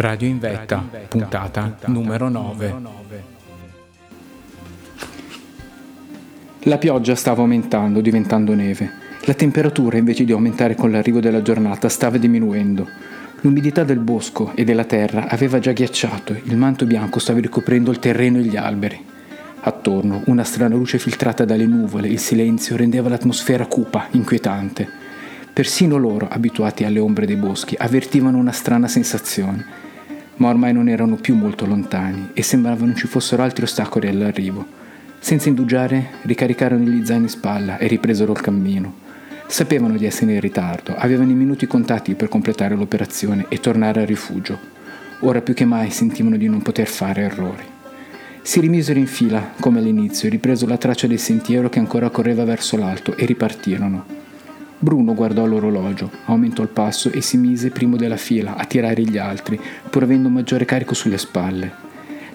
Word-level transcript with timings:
Radio 0.00 0.28
in 0.28 0.38
Vetta, 0.38 0.82
puntata 1.08 1.76
numero 1.88 2.30
9. 2.30 2.74
La 6.60 6.78
pioggia 6.78 7.14
stava 7.14 7.42
aumentando, 7.42 8.00
diventando 8.00 8.54
neve. 8.54 8.90
La 9.26 9.34
temperatura, 9.34 9.98
invece 9.98 10.24
di 10.24 10.32
aumentare 10.32 10.74
con 10.74 10.90
l'arrivo 10.90 11.20
della 11.20 11.42
giornata, 11.42 11.90
stava 11.90 12.16
diminuendo. 12.16 12.88
L'umidità 13.42 13.84
del 13.84 13.98
bosco 13.98 14.52
e 14.54 14.64
della 14.64 14.84
terra 14.84 15.28
aveva 15.28 15.58
già 15.58 15.72
ghiacciato, 15.72 16.34
il 16.44 16.56
manto 16.56 16.86
bianco 16.86 17.18
stava 17.18 17.38
ricoprendo 17.38 17.90
il 17.90 17.98
terreno 17.98 18.38
e 18.38 18.44
gli 18.44 18.56
alberi. 18.56 19.04
Attorno, 19.60 20.22
una 20.28 20.44
strana 20.44 20.76
luce 20.76 20.98
filtrata 20.98 21.44
dalle 21.44 21.66
nuvole, 21.66 22.08
il 22.08 22.20
silenzio 22.20 22.74
rendeva 22.74 23.10
l'atmosfera 23.10 23.66
cupa, 23.66 24.06
inquietante. 24.12 24.88
Persino 25.52 25.98
loro, 25.98 26.26
abituati 26.26 26.84
alle 26.84 27.00
ombre 27.00 27.26
dei 27.26 27.36
boschi, 27.36 27.74
avvertivano 27.78 28.38
una 28.38 28.52
strana 28.52 28.88
sensazione 28.88 29.88
ma 30.40 30.48
ormai 30.48 30.72
non 30.72 30.88
erano 30.88 31.16
più 31.16 31.34
molto 31.34 31.66
lontani 31.66 32.30
e 32.32 32.42
sembrava 32.42 32.84
non 32.84 32.96
ci 32.96 33.06
fossero 33.06 33.42
altri 33.42 33.64
ostacoli 33.64 34.08
all'arrivo. 34.08 34.78
Senza 35.18 35.50
indugiare, 35.50 36.12
ricaricarono 36.22 36.82
gli 36.82 37.04
zaini 37.04 37.24
in 37.24 37.28
spalla 37.28 37.76
e 37.76 37.86
ripresero 37.86 38.32
il 38.32 38.40
cammino. 38.40 39.08
Sapevano 39.46 39.98
di 39.98 40.06
essere 40.06 40.32
in 40.32 40.40
ritardo, 40.40 40.94
avevano 40.96 41.30
i 41.30 41.34
minuti 41.34 41.66
contati 41.66 42.14
per 42.14 42.28
completare 42.28 42.74
l'operazione 42.74 43.46
e 43.48 43.60
tornare 43.60 44.00
al 44.00 44.06
rifugio. 44.06 44.58
Ora 45.20 45.42
più 45.42 45.52
che 45.52 45.66
mai 45.66 45.90
sentivano 45.90 46.38
di 46.38 46.48
non 46.48 46.62
poter 46.62 46.86
fare 46.86 47.22
errori. 47.22 47.64
Si 48.40 48.60
rimisero 48.60 48.98
in 48.98 49.06
fila, 49.06 49.52
come 49.60 49.80
all'inizio, 49.80 50.30
ripresero 50.30 50.70
la 50.70 50.78
traccia 50.78 51.06
del 51.06 51.18
sentiero 51.18 51.68
che 51.68 51.78
ancora 51.78 52.08
correva 52.08 52.44
verso 52.44 52.78
l'alto 52.78 53.14
e 53.14 53.26
ripartirono. 53.26 54.19
Bruno 54.82 55.12
guardò 55.12 55.44
l'orologio, 55.44 56.10
aumentò 56.24 56.62
il 56.62 56.70
passo 56.70 57.12
e 57.12 57.20
si 57.20 57.36
mise 57.36 57.68
primo 57.68 57.96
della 57.96 58.16
fila 58.16 58.56
a 58.56 58.64
tirare 58.64 59.02
gli 59.02 59.18
altri, 59.18 59.60
pur 59.90 60.04
avendo 60.04 60.28
un 60.28 60.32
maggiore 60.32 60.64
carico 60.64 60.94
sulle 60.94 61.18
spalle. 61.18 61.70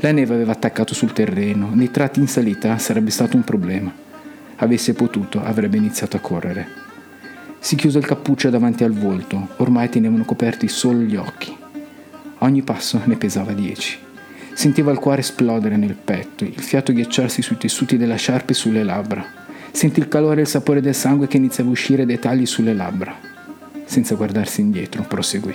La 0.01 0.11
neve 0.11 0.35
aveva 0.35 0.51
attaccato 0.51 0.93
sul 0.93 1.11
terreno, 1.11 1.71
nei 1.73 1.89
tratti 1.89 2.19
in 2.19 2.27
salita 2.27 2.77
sarebbe 2.77 3.09
stato 3.09 3.35
un 3.35 3.43
problema. 3.43 3.91
Avesse 4.57 4.93
potuto, 4.93 5.43
avrebbe 5.43 5.77
iniziato 5.77 6.17
a 6.17 6.19
correre. 6.19 6.67
Si 7.57 7.75
chiuse 7.75 7.97
il 7.97 8.05
cappuccio 8.05 8.51
davanti 8.51 8.83
al 8.83 8.93
volto, 8.93 9.47
ormai 9.57 9.89
tenevano 9.89 10.23
coperti 10.23 10.67
solo 10.67 10.99
gli 10.99 11.15
occhi. 11.15 11.57
Ogni 12.39 12.61
passo 12.61 13.01
ne 13.05 13.15
pesava 13.15 13.53
dieci. 13.53 13.97
Sentiva 14.53 14.91
il 14.91 14.99
cuore 14.99 15.21
esplodere 15.21 15.77
nel 15.77 15.95
petto, 15.95 16.43
il 16.43 16.61
fiato 16.61 16.93
ghiacciarsi 16.93 17.41
sui 17.41 17.57
tessuti 17.57 17.97
della 17.97 18.17
sciarpa 18.17 18.51
e 18.51 18.55
sulle 18.55 18.83
labbra. 18.83 19.44
Sentì 19.75 19.99
il 19.99 20.07
calore 20.07 20.37
e 20.37 20.43
il 20.43 20.47
sapore 20.47 20.79
del 20.79 20.95
sangue 20.95 21.27
che 21.27 21.35
iniziava 21.35 21.67
a 21.67 21.73
uscire 21.73 22.05
dai 22.05 22.17
tagli 22.17 22.45
sulle 22.45 22.73
labbra. 22.73 23.13
Senza 23.83 24.15
guardarsi 24.15 24.61
indietro, 24.61 25.03
proseguì. 25.03 25.53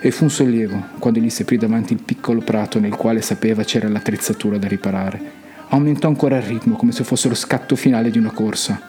E 0.00 0.10
fu 0.10 0.24
un 0.24 0.30
sollievo 0.30 0.84
quando 0.98 1.20
gli 1.20 1.28
si 1.28 1.42
aprì 1.42 1.58
davanti 1.58 1.92
il 1.92 2.02
piccolo 2.02 2.40
prato 2.40 2.80
nel 2.80 2.96
quale 2.96 3.20
sapeva 3.20 3.62
c'era 3.62 3.90
l'attrezzatura 3.90 4.56
da 4.56 4.68
riparare. 4.68 5.20
Aumentò 5.68 6.08
ancora 6.08 6.38
il 6.38 6.44
ritmo 6.44 6.76
come 6.76 6.92
se 6.92 7.04
fosse 7.04 7.28
lo 7.28 7.34
scatto 7.34 7.76
finale 7.76 8.10
di 8.10 8.16
una 8.16 8.30
corsa. 8.30 8.80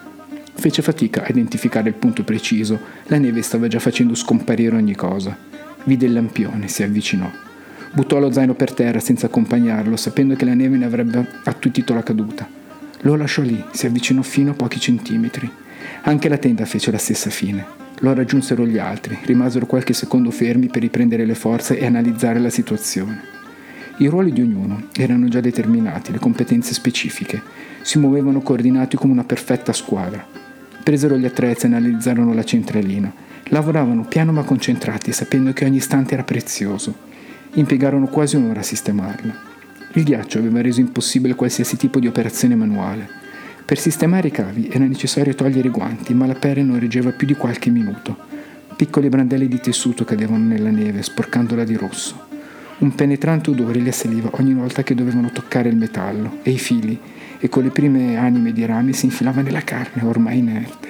Fece 0.54 0.80
fatica 0.80 1.24
a 1.24 1.28
identificare 1.28 1.90
il 1.90 1.94
punto 1.96 2.24
preciso, 2.24 2.80
la 3.08 3.18
neve 3.18 3.42
stava 3.42 3.68
già 3.68 3.80
facendo 3.80 4.14
scomparire 4.14 4.74
ogni 4.74 4.94
cosa. 4.94 5.36
Vide 5.84 6.06
il 6.06 6.14
lampione, 6.14 6.68
si 6.68 6.82
avvicinò. 6.82 7.30
Buttò 7.92 8.18
lo 8.18 8.32
zaino 8.32 8.54
per 8.54 8.72
terra 8.72 8.98
senza 8.98 9.26
accompagnarlo, 9.26 9.94
sapendo 9.94 10.36
che 10.36 10.46
la 10.46 10.54
neve 10.54 10.78
ne 10.78 10.86
avrebbe 10.86 11.28
attutito 11.44 11.92
la 11.92 12.02
caduta. 12.02 12.60
Lo 13.04 13.16
lasciò 13.16 13.42
lì, 13.42 13.62
si 13.72 13.86
avvicinò 13.86 14.22
fino 14.22 14.52
a 14.52 14.54
pochi 14.54 14.78
centimetri. 14.78 15.50
Anche 16.02 16.28
la 16.28 16.38
tenda 16.38 16.64
fece 16.64 16.92
la 16.92 16.98
stessa 16.98 17.30
fine. 17.30 17.64
Lo 17.98 18.14
raggiunsero 18.14 18.64
gli 18.64 18.78
altri, 18.78 19.18
rimasero 19.24 19.66
qualche 19.66 19.92
secondo 19.92 20.30
fermi 20.30 20.68
per 20.68 20.82
riprendere 20.82 21.24
le 21.24 21.34
forze 21.34 21.78
e 21.78 21.84
analizzare 21.84 22.38
la 22.38 22.50
situazione. 22.50 23.20
I 23.98 24.06
ruoli 24.06 24.32
di 24.32 24.40
ognuno 24.40 24.84
erano 24.96 25.28
già 25.28 25.40
determinati, 25.40 26.12
le 26.12 26.18
competenze 26.18 26.74
specifiche. 26.74 27.42
Si 27.82 27.98
muovevano 27.98 28.40
coordinati 28.40 28.96
come 28.96 29.12
una 29.12 29.24
perfetta 29.24 29.72
squadra. 29.72 30.24
Presero 30.82 31.16
gli 31.16 31.26
attrezzi 31.26 31.66
e 31.66 31.68
analizzarono 31.68 32.32
la 32.32 32.44
centralina. 32.44 33.12
Lavoravano 33.46 34.04
piano 34.04 34.30
ma 34.30 34.44
concentrati, 34.44 35.12
sapendo 35.12 35.52
che 35.52 35.64
ogni 35.64 35.76
istante 35.76 36.14
era 36.14 36.22
prezioso. 36.22 36.94
Impiegarono 37.54 38.06
quasi 38.06 38.36
un'ora 38.36 38.60
a 38.60 38.64
sistemarla. 38.64 39.50
Il 39.94 40.04
ghiaccio 40.04 40.38
aveva 40.38 40.62
reso 40.62 40.80
impossibile 40.80 41.34
qualsiasi 41.34 41.76
tipo 41.76 42.00
di 42.00 42.06
operazione 42.06 42.54
manuale. 42.54 43.06
Per 43.62 43.78
sistemare 43.78 44.28
i 44.28 44.30
cavi 44.30 44.70
era 44.72 44.86
necessario 44.86 45.34
togliere 45.34 45.68
i 45.68 45.70
guanti, 45.70 46.14
ma 46.14 46.24
la 46.24 46.34
pelle 46.34 46.62
non 46.62 46.80
reggeva 46.80 47.10
più 47.10 47.26
di 47.26 47.34
qualche 47.34 47.68
minuto. 47.68 48.16
Piccole 48.74 49.10
brandelli 49.10 49.48
di 49.48 49.60
tessuto 49.60 50.04
cadevano 50.04 50.44
nella 50.44 50.70
neve, 50.70 51.02
sporcandola 51.02 51.64
di 51.64 51.76
rosso. 51.76 52.18
Un 52.78 52.94
penetrante 52.94 53.50
odore 53.50 53.80
li 53.80 53.88
assaliva 53.88 54.30
ogni 54.32 54.54
volta 54.54 54.82
che 54.82 54.94
dovevano 54.94 55.30
toccare 55.30 55.68
il 55.68 55.76
metallo 55.76 56.38
e 56.42 56.52
i 56.52 56.58
fili, 56.58 56.98
e 57.38 57.48
con 57.50 57.62
le 57.62 57.70
prime 57.70 58.16
anime 58.16 58.52
di 58.52 58.64
rami 58.64 58.94
si 58.94 59.04
infilava 59.04 59.42
nella 59.42 59.60
carne, 59.60 60.04
ormai 60.04 60.38
inerte. 60.38 60.88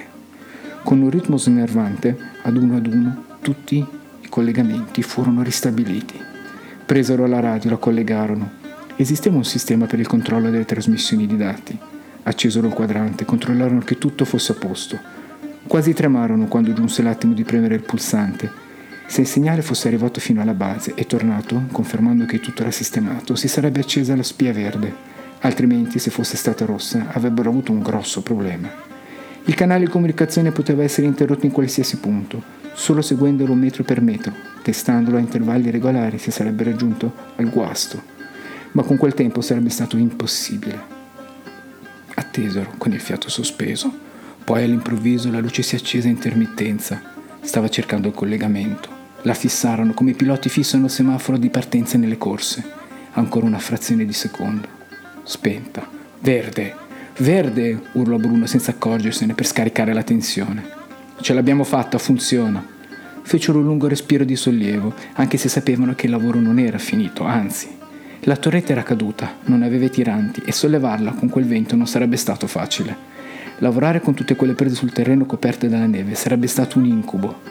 Con 0.81 1.01
un 1.01 1.09
ritmo 1.09 1.35
snervante, 1.35 2.17
ad 2.43 2.55
uno 2.55 2.77
ad 2.77 2.87
uno, 2.87 3.25
tutti 3.41 3.75
i 3.75 4.29
collegamenti 4.29 5.03
furono 5.03 5.43
ristabiliti. 5.43 6.17
Presero 6.85 7.27
la 7.27 7.41
radio, 7.41 7.71
la 7.71 7.77
collegarono, 7.77 8.61
Esisteva 9.03 9.35
un 9.35 9.43
sistema 9.43 9.85
per 9.85 9.99
il 9.99 10.07
controllo 10.07 10.49
delle 10.49 10.63
trasmissioni 10.63 11.27
di 11.27 11.35
dati. 11.35 11.77
Accesero 12.23 12.67
il 12.67 12.73
quadrante, 12.73 13.25
controllarono 13.25 13.81
che 13.81 13.97
tutto 13.97 14.23
fosse 14.23 14.53
a 14.53 14.55
posto. 14.55 14.97
Quasi 15.67 15.91
tremarono 15.91 16.45
quando 16.45 16.71
giunse 16.71 17.01
l'attimo 17.01 17.33
di 17.33 17.43
premere 17.43 17.75
il 17.75 17.81
pulsante. 17.81 18.49
Se 19.05 19.19
il 19.19 19.27
segnale 19.27 19.61
fosse 19.61 19.89
arrivato 19.89 20.21
fino 20.21 20.41
alla 20.41 20.53
base 20.53 20.93
e 20.95 21.05
tornato, 21.05 21.63
confermando 21.73 22.23
che 22.23 22.39
tutto 22.39 22.61
era 22.61 22.71
sistemato, 22.71 23.35
si 23.35 23.49
sarebbe 23.49 23.81
accesa 23.81 24.15
la 24.15 24.23
spia 24.23 24.53
verde, 24.53 24.95
altrimenti, 25.41 25.99
se 25.99 26.09
fosse 26.09 26.37
stata 26.37 26.63
rossa, 26.63 27.07
avrebbero 27.11 27.49
avuto 27.49 27.73
un 27.73 27.81
grosso 27.81 28.21
problema. 28.21 28.69
Il 29.43 29.53
canale 29.53 29.83
di 29.83 29.91
comunicazione 29.91 30.51
poteva 30.51 30.81
essere 30.81 31.07
interrotto 31.07 31.45
in 31.45 31.51
qualsiasi 31.51 31.97
punto, 31.97 32.41
solo 32.71 33.01
seguendolo 33.01 33.53
metro 33.53 33.83
per 33.83 33.99
metro, 33.99 34.31
testandolo 34.61 35.17
a 35.17 35.19
intervalli 35.19 35.71
regolari 35.71 36.17
si 36.19 36.31
sarebbe 36.31 36.63
raggiunto 36.63 37.13
al 37.35 37.49
guasto 37.49 38.12
ma 38.73 38.83
con 38.83 38.97
quel 38.97 39.13
tempo 39.13 39.41
sarebbe 39.41 39.69
stato 39.69 39.97
impossibile. 39.97 41.01
Attesero 42.15 42.73
con 42.77 42.91
il 42.91 42.99
fiato 42.99 43.29
sospeso. 43.29 43.91
Poi 44.43 44.63
all'improvviso 44.63 45.31
la 45.31 45.39
luce 45.39 45.63
si 45.63 45.75
accese 45.75 46.07
a 46.07 46.11
intermittenza. 46.11 47.01
Stava 47.41 47.69
cercando 47.69 48.07
il 48.07 48.13
collegamento. 48.13 49.01
La 49.23 49.33
fissarono 49.33 49.93
come 49.93 50.11
i 50.11 50.15
piloti 50.15 50.49
fissano 50.49 50.85
il 50.85 50.91
semaforo 50.91 51.37
di 51.37 51.49
partenza 51.49 51.97
nelle 51.97 52.17
corse. 52.17 52.63
Ancora 53.13 53.45
una 53.45 53.59
frazione 53.59 54.05
di 54.05 54.13
secondo. 54.13 54.67
Spenta. 55.23 55.87
Verde! 56.19 56.75
Verde! 57.17 57.79
urlò 57.93 58.17
Bruno 58.17 58.47
senza 58.47 58.71
accorgersene 58.71 59.33
per 59.33 59.45
scaricare 59.45 59.93
la 59.93 60.03
tensione. 60.03 60.81
Ce 61.21 61.33
l'abbiamo 61.33 61.63
fatta, 61.63 61.97
funziona. 61.97 62.65
Fecero 63.21 63.59
un 63.59 63.65
lungo 63.65 63.87
respiro 63.87 64.25
di 64.25 64.35
sollievo, 64.35 64.93
anche 65.13 65.37
se 65.37 65.47
sapevano 65.47 65.93
che 65.93 66.07
il 66.07 66.11
lavoro 66.11 66.39
non 66.39 66.59
era 66.59 66.77
finito, 66.77 67.23
anzi, 67.23 67.69
la 68.25 68.37
torretta 68.37 68.71
era 68.71 68.83
caduta, 68.83 69.35
non 69.45 69.63
aveva 69.63 69.85
i 69.85 69.89
tiranti 69.89 70.41
e 70.45 70.53
sollevarla 70.53 71.11
con 71.11 71.27
quel 71.27 71.45
vento 71.45 71.75
non 71.75 71.87
sarebbe 71.87 72.15
stato 72.15 72.47
facile. 72.47 72.95
Lavorare 73.57 73.99
con 73.99 74.13
tutte 74.13 74.35
quelle 74.35 74.53
prese 74.53 74.75
sul 74.75 74.93
terreno 74.93 75.25
coperte 75.25 75.67
dalla 75.67 75.87
neve 75.87 76.15
sarebbe 76.15 76.47
stato 76.47 76.77
un 76.77 76.85
incubo. 76.85 77.41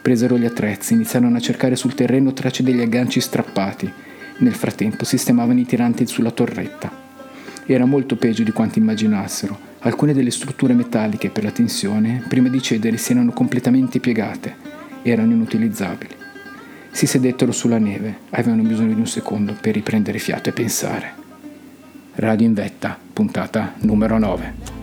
Presero 0.00 0.38
gli 0.38 0.46
attrezzi, 0.46 0.94
iniziarono 0.94 1.36
a 1.36 1.40
cercare 1.40 1.76
sul 1.76 1.94
terreno 1.94 2.32
tracce 2.32 2.62
degli 2.62 2.80
agganci 2.80 3.20
strappati. 3.20 3.92
Nel 4.38 4.54
frattempo 4.54 5.04
sistemavano 5.04 5.60
i 5.60 5.66
tiranti 5.66 6.06
sulla 6.06 6.30
torretta. 6.30 6.90
Era 7.66 7.84
molto 7.84 8.16
peggio 8.16 8.42
di 8.42 8.50
quanto 8.50 8.78
immaginassero. 8.78 9.58
Alcune 9.80 10.14
delle 10.14 10.30
strutture 10.30 10.72
metalliche 10.72 11.30
per 11.30 11.44
la 11.44 11.50
tensione, 11.50 12.24
prima 12.28 12.48
di 12.48 12.62
cedere, 12.62 12.96
si 12.96 13.12
erano 13.12 13.32
completamente 13.32 14.00
piegate. 14.00 14.56
Erano 15.02 15.32
inutilizzabili. 15.32 16.23
Si 16.94 17.08
sedettero 17.08 17.50
sulla 17.50 17.78
neve, 17.78 18.18
avevano 18.30 18.62
bisogno 18.62 18.94
di 18.94 19.00
un 19.00 19.08
secondo 19.08 19.56
per 19.60 19.74
riprendere 19.74 20.20
fiato 20.20 20.48
e 20.48 20.52
pensare. 20.52 21.12
Radio 22.14 22.46
in 22.46 22.54
vetta, 22.54 22.96
puntata 23.12 23.74
numero 23.80 24.16
9. 24.16 24.74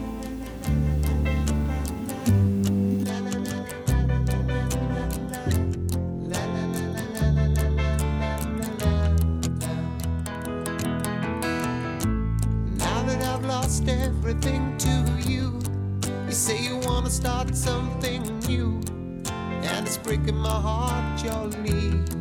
everything 13.88 14.78
to 14.78 14.90
you. 15.30 15.60
You 16.26 16.32
say 16.32 16.62
you 16.62 16.78
wanna 16.86 17.10
start 17.10 17.56
something 17.56 18.22
new. 18.48 18.82
It's 19.92 19.98
breaking 19.98 20.38
my 20.38 20.50
heart 20.50 21.22
you're 21.22 22.21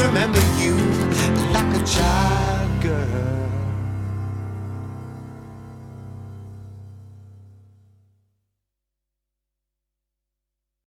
remember 0.00 0.38
you 0.58 0.76
like 1.52 1.74
a 1.74 1.84
child. 1.84 2.37